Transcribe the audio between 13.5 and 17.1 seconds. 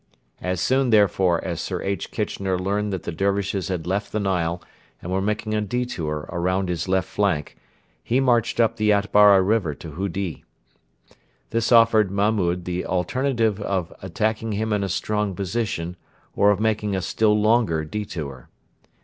of attacking him in a strong position or of making a